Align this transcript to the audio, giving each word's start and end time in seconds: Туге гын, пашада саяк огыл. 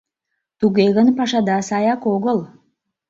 Туге 0.59 0.85
гын, 0.95 1.07
пашада 1.17 1.57
саяк 1.69 2.01
огыл. 2.15 2.39